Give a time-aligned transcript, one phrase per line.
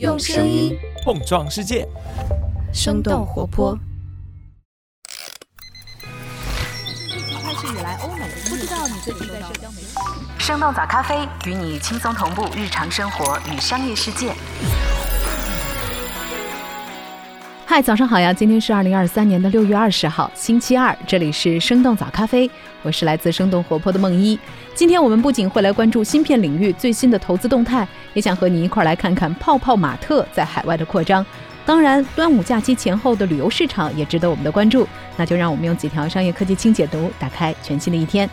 [0.00, 1.86] 用声音碰撞世界，
[2.72, 3.78] 生动活泼。
[7.40, 9.86] 开始以来，欧美不知道你最近在社交媒体。
[10.40, 14.34] 生动早咖啡与你轻松同步日常生活与商业世界。
[17.74, 18.32] 嗨，早上好呀！
[18.32, 22.48] 今天是二零二三年的六月二十号，星期二，这里是生动早咖啡，
[22.84, 24.38] 我是来自生动活泼的梦一。
[24.76, 31.26] 今天我们不仅会来关注芯片领域最新的投资动态，也想和你一块来看看泡泡玛特在海外的扩张。
[31.66, 34.86] 当然，端午假期前后的旅游市场也值得我们的关注。
[35.16, 38.30] 那就让我们用几条商业科技轻解读，打开全新的一天。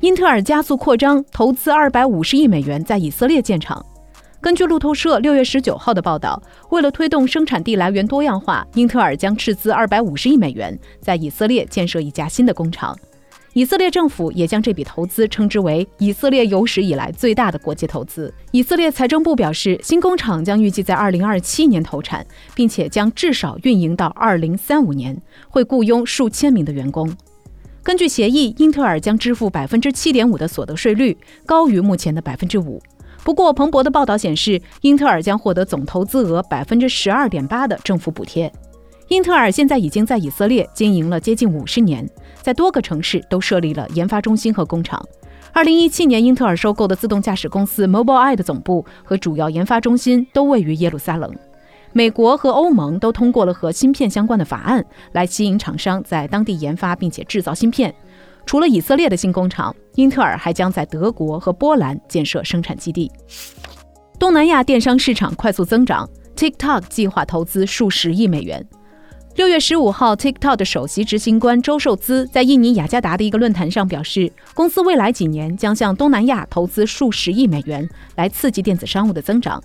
[0.00, 3.86] 英特尔加速扩张，投资二百五十亿美元在以色列建厂。
[4.42, 12.98] 根据路透社六月十九号的报道，为了推动生产地来源多样化，英特尔将斥资二百五十亿美元在以色列建设一家新的工厂。
[13.52, 18.34] 以色列政府也将这笔投资称之为以色列有史以来最大的国际投资。
[18.50, 25.16] 以色列财政部表示，新工厂将预计在二零二七年投产，并且将至少运营到二零三五年，
[25.50, 27.08] 会雇佣数千名的员工。
[27.84, 32.82] 根据协议，英特尔将支付百分之七点五的所得税率，高于目前的百分之五。
[33.24, 38.52] 不过，彭博的报道显示，英特尔将获得总投资额百分之十二点八的政府补贴。
[39.08, 42.08] 英特尔现在已经在以色列经营了接近五十年，
[42.40, 45.00] 在多个城市都设立了研发中心和工厂。
[45.52, 51.32] 二零一七年，英特尔收购的自动驾驶公司 Mobileye 的总部和主要研发中心都位于耶路撒冷。
[51.92, 57.94] 美国和欧盟都通过了和芯片相关的法案，来吸引厂商在当地研发并且制造芯片。
[58.44, 63.10] 除了以色列的新工厂，英特尔还将在德国和波兰建设生产基地。
[64.18, 68.64] 东南亚电商市场快速增长，TikTok 计划投资数十亿美元。
[69.34, 79.62] 六月十五号，TikTok 的首席执行官周受资在印尼雅加达的一个论坛上表示，公司未来几年将向东南亚投资数十亿美元，来刺激电子商务的增长。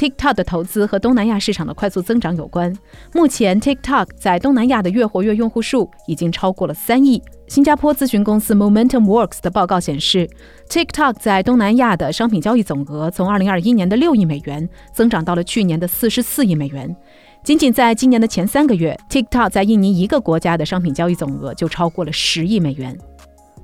[0.00, 2.74] TikTok 的投资和东南亚市场的快速增长有关。
[3.12, 7.22] 目前，TikTok 在东南亚的月活跃用户数已经超过了三亿。
[7.48, 10.26] 新加坡咨询公司 Momentum Works 的报告显示
[10.70, 16.96] ，TikTok 在东南亚的商品交易总额从2021年的6亿美元增长到了去年的44亿美元。
[17.44, 22.96] 仅仅在今年的前三个月，TikTok 在印尼一个国家的商品交易总额就超过了10亿美元。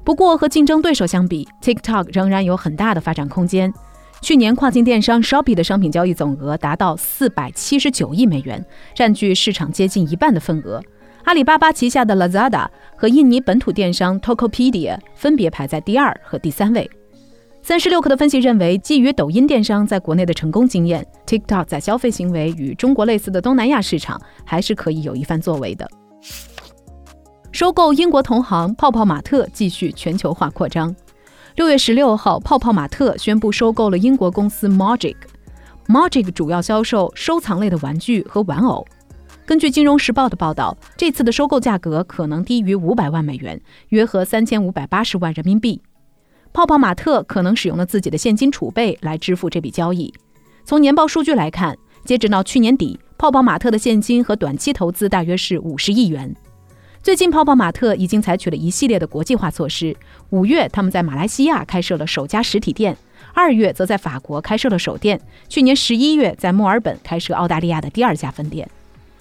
[0.05, 3.73] 不过，和竞争对手相比，TikTok 仍然有很大的发展空间。
[4.27, 10.83] 去年跨境电商 Shopee 的商品交易总额达到四百七十九亿美元，占据市场接近一半的份额。
[11.23, 12.67] 阿里巴巴旗下的 Lazada
[12.97, 16.91] 和印尼本土电商 Tokopedia 分别排在第二和第三位。
[17.63, 25.89] 三十六氪的分析认为，基于抖音电商在国内的成功经验，TikTok 在消费行为与中国类似的东南亚市场还是可以有一番作为的。
[27.53, 30.93] 收购英国同行泡泡玛特继续全球化扩张。
[31.57, 35.17] 六月十六号，泡泡玛特宣布收购了英国公司 Magic。
[35.87, 38.87] Magic 主要销售收藏类的玩具和玩偶。
[39.47, 43.59] 根据《金融时报》的报道，这次的收购价格可能低于五百万美元，
[43.89, 45.81] 约合三千五百八十万人民币。
[46.53, 50.13] 泡泡玛特可能使用了自己的现金储备来支付这笔交易。
[50.67, 51.75] 从年报数据来看，
[52.05, 56.37] 截止到去年底，泡泡玛特的现金和短期投资大约是五十亿元。
[57.07, 59.97] 最近，泡泡玛特已经采取了一系列的国际化措施。
[60.31, 62.93] 五月，他们在马来西亚开设了首家实体店；
[63.33, 65.17] 二月，则在法国开设了首店；
[65.49, 68.69] 去年十一月，在墨尔本开设澳大利亚的第二家分店。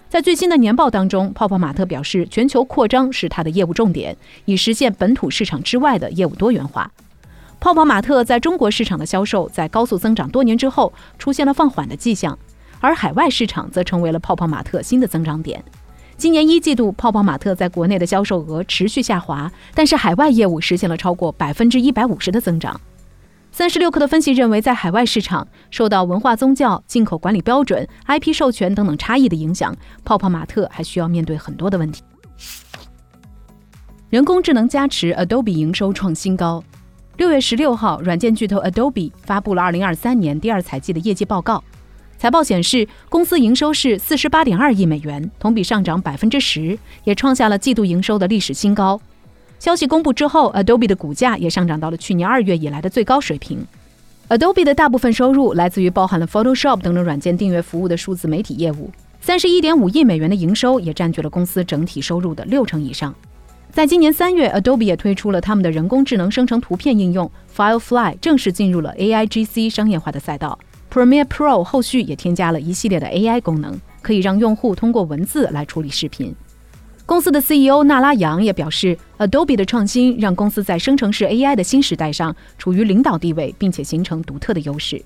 [0.09, 6.91] 在最新的年报当中，泡泡玛特表示，全球扩张是它的业务重点，以实现本土市场之外的业务多元化。
[7.59, 12.35] 泡泡玛特在中国市场的销售在高速增长多年之后，出现了放缓的迹象，
[12.79, 15.63] 而海外市场则成为了泡泡玛特新的增长点。
[16.17, 22.79] 今年一季度，泡泡玛特在国内的销售额持续下滑，但是海外业务实现了超过百分之一百五十的增长。
[23.51, 29.75] 三十六氪的分析认为，在海外市场受到文化、宗教、进口管理标准、IP 授权等等差异的影响，
[30.05, 32.01] 泡泡玛特还需要面对很多的问题。
[34.09, 36.63] 人工智能加持，Adobe 营收创新高。
[37.17, 41.61] 六月十六号，软件巨头 Adobe 发布了二零二三年第二财季的业绩报告。
[42.25, 48.99] 财报显示，公司营收是四十八点二亿美元，同比上涨百分之十，也创下了季度营收的历史新高。
[49.59, 53.63] 消息公布之后，Adobe 的股价也上涨到了去年二月以来的最高水平。
[54.29, 58.89] Adobe 的大部分收入来自于包含了 Photoshop 等等软件订阅服务的数字媒体业务，
[59.21, 63.13] 三十一点五亿美元的营收也占据了公司整体收入的六成以上。
[63.71, 70.57] 在今年三月，Adobe 也推出了他们的人工智能生成图片应用 Firefly，正式进入了 AIGC 商业化的赛道。
[70.95, 76.33] Premiere Pro 后续也添加了一系列的 AI 功能，可以让用户通过文字来处理视频。
[77.05, 85.03] 公司的 CEO 纳拉扬也表示，Adobe 的创新让公司在生成式 AI 的新时代上处于领导地位，并且形成独特的优势。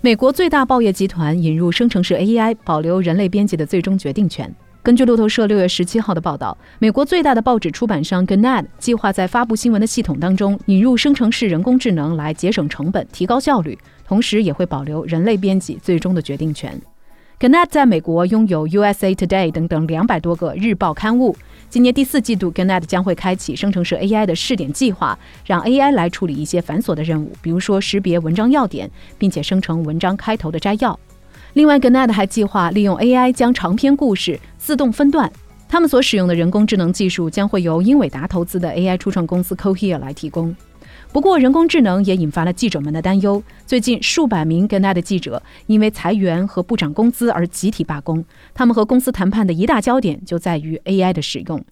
[0.00, 4.50] 美国最大报业集团引入生成式 AI，保留人类编辑的最终决定权。
[4.82, 13.76] 根据路透社六月十七号的报道，美国最大的报纸出版商 Gann 计划在发布新闻的系统当中引入生成式人工智能，来节省成本、提高效率，
[14.06, 16.80] 同时也会保留人类编辑最终的决定权。
[17.38, 21.36] Gannett 在美国拥有 USA Today 等等两百多个日报刊物。
[21.68, 30.98] 今年第四季度，Gannett 将会开启生成式 AI 的试点计划，让 AI 来处理一些繁琐的任务，比如说识别文章要点，并且生成文章开头的摘要。
[31.52, 35.30] 另外，Gannett 还计划利用 AI 将长篇故事自动分段。
[35.68, 40.54] 他们所使用的人工智能技术将会由英伟达投资的 AI 初创公司 Cohere 来提供。
[41.12, 43.42] 不过，人工智能也引发了记者们的担忧。
[43.64, 48.22] 最近，数百名 Gannett 的记者因为裁员和不涨工资而集体罢工。
[48.52, 51.64] 他们和公司谈判的一大焦点就在于 AI 的使用。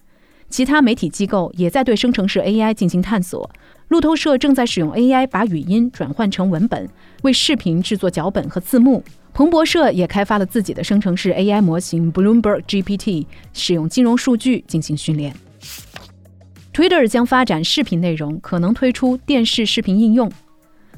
[0.49, 3.49] 其他媒体机构也在对生成式 AI 进行探索。
[3.89, 6.89] 路透社正在使用 AI 把语音转换成文本，
[7.21, 9.03] 为视频制作脚本和字幕。
[9.33, 15.35] 彭博社也开发了自己的生成式 AI 模型 Bloomberg GPT，使用金融数据进行训练。
[16.75, 20.29] Twitter 将发展视频内容，可能推出电视视频应用。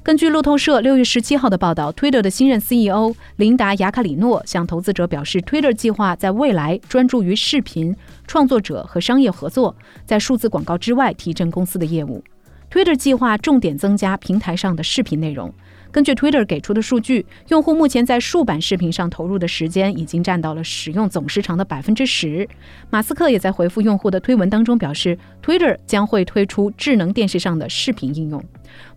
[0.01, 7.95] 根据路透社六月十七号的报道，Twitter 的新任 CEO 琳达·雅卡里诺向投资者表示，Twitter 计划在未来专注于视频
[8.25, 12.23] 创作者和商业合作，在数字广告之外提振公司的业务。
[12.71, 15.53] Twitter 计划重点增加平台上的视频内容。
[15.97, 22.47] 根据 Twitter 给出的数据，用户目前在竖版视频上投入的时间已经占到了使用总时长的百分之十。
[22.91, 28.39] 马斯克也在回复用户的推文当中表示，Twitter 将会推出智能电视上的视频应用。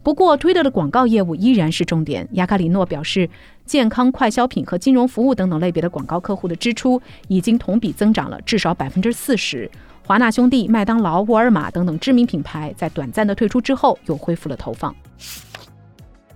[0.03, 2.29] 不过，Twitter 的广告业务依然是重点。
[2.33, 3.31] 亚卡里诺表示，
[3.65, 9.71] 健康、快消品和金融服务等等类别的广告客户的支出已经同比增长了至少百分之四十。
[10.07, 14.95] 华纳兄弟、麦当劳、沃尔玛等等知名品牌在短暂的退出之后，又恢复了投放。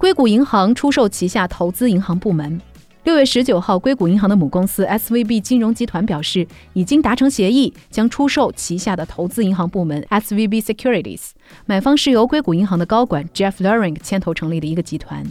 [0.05, 2.61] 硅谷银行出售旗下投资银行部门。
[3.05, 11.31] 六月十九号，硅谷银行的母公司 SVB 金融集团表示，已经达成协议，将出售旗下的投资银行部门 SVB Securities。
[11.65, 15.25] 买方是由硅谷银行的高管 Jeff Luring 牵头成立的一个集团。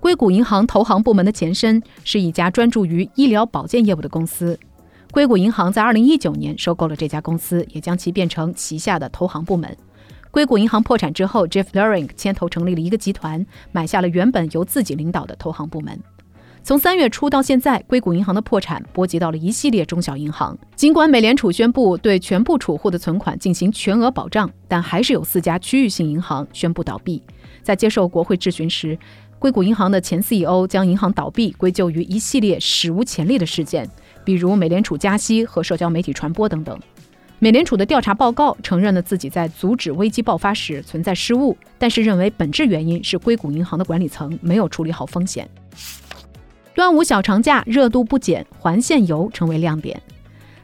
[0.00, 4.58] 硅谷银行投行部门的前身是一家专注于医疗保健业务的公司。
[5.12, 9.76] 硅谷银行在二零一九年收购了这家公司，也将其变成旗下的投行部门。
[10.36, 15.98] 硅谷银行破产之后，Jeff Lurink 牵头成立了一个集团，买下了原本由自己领导的投行部门。
[16.62, 20.54] 从三月初到现在，硅谷银行的破产波及到了一系列中小银行。
[20.74, 27.22] 尽管美联储宣布对全部储户的存款进行全额保障，但还是有四家区域性银行宣布倒闭。
[27.62, 28.98] 在接受国会质询时，
[29.38, 33.88] 硅谷银行的前 CEO 将银行倒闭归咎于一系列史无前例的事件，
[34.22, 36.78] 比如美联储加息和社交媒体传播等等。
[37.38, 45.46] 美联储的调查报告承认了自己在阻止危机爆发时存在失误，但是认为本质原因是硅谷银行的管理层没有处理好风险。
[46.74, 50.00] 端午小长假热度不减，环线游成为亮点。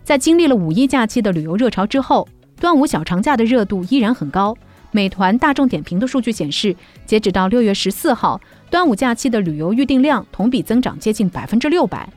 [0.02, 2.26] 在经历了五一假期的旅游热潮之后，
[2.58, 4.56] 端午小长假的热度依然很高。
[4.90, 6.74] 美团、大众点评的数据显示，
[7.06, 8.40] 截止到六月十四号，
[8.70, 12.08] 端午假期的旅游预订量同比增长接近百分之六百。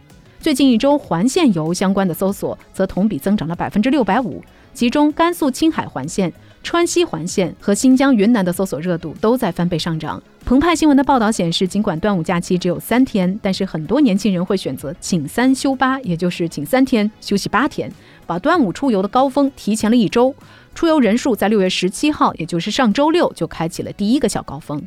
[0.45, 4.43] 最近一周环线游相关的搜索则同比增长了百分之六百五，
[4.75, 6.31] 其中甘肃青海环线、
[6.61, 10.21] 川西环线和新疆云南的搜索热度都在翻倍上涨。
[10.45, 17.91] 澎湃新闻的报道显示，尽管端午假期只有三天，但是很多年轻人会选择请三休八，也就是请三天休息八天，
[18.27, 20.35] 把端午出游的高峰提前了一周。
[20.75, 24.79] 出游人数在六月十七号，也就是上周六就开启了第一个小高峰。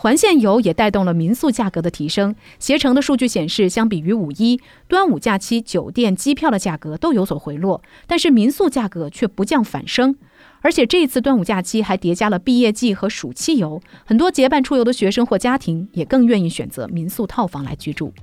[0.00, 2.34] 环线游也带动了民宿价格的提升。
[2.58, 10.16] 携程的数据显示，相比于五一、端午假期，酒店、机票的价格都有所回落，但是民宿价格却不降反升。
[10.62, 18.14] 而且这一次端午假期还叠加了毕业季和暑期游，很多结伴出游的学生或家庭也更愿意选择民宿套房来居住。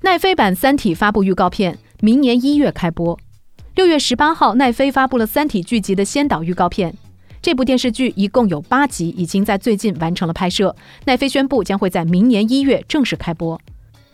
[0.00, 3.16] 奈飞版《三体》发布预告片，明年一月开播。
[3.76, 6.96] 六月十八号，奈飞发布了《三体》剧集的先导预告片。
[7.42, 10.76] 这部电视剧一共有八集，已经在最近完成了拍摄。
[11.06, 13.58] 奈飞宣布将会在明年一月正式开播。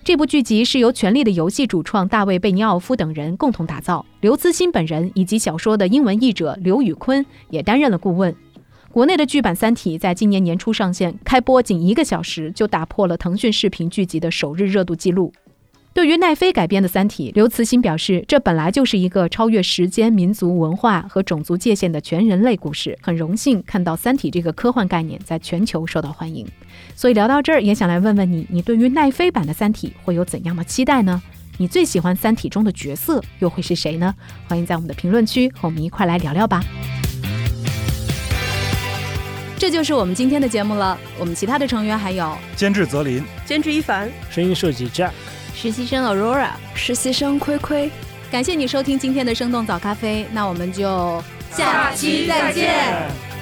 [0.04, 8.32] 这部剧集是由《权力的游戏》主创大卫·贝尼奥夫等人共同打造，刘慈欣本人以及小说的英文译者刘宇坤也担任了顾问。
[8.92, 15.32] 国内的剧版《三体》在今年年初上线，开播仅一个小时就打破了腾讯视频剧集的首日热度记录。
[15.96, 26.46] 对于奈飞改编的三体刘慈欣表示这本来就是一个超越时间民族文化和种族界限的全人类故事很荣幸看到三体这个科幻概念在全球受到欢迎。
[26.94, 31.22] 所以聊到这儿也想来问问你你对于奈飞版的三体会有怎样的期待呢？
[31.56, 34.14] 你最喜欢三体中的角色又会是谁呢？
[34.48, 36.62] 欢迎在我们的评论区和我们一块来聊聊吧。
[39.56, 45.08] 这就是我们今天的节目了我们其他的成员还有监制泽林监制一凡声音设计 jack
[45.56, 47.90] 实习生 aurora 实习生亏亏。
[48.30, 53.35] 感谢你收听今天的生动早咖啡那我们就下期再见。